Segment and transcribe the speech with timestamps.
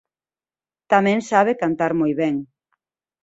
[0.91, 2.35] Tamén sabe cantar moi ben.